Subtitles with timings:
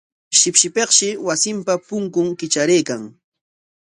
[0.37, 3.01] Shipshipikshi wasinpa punkun kitraraykan.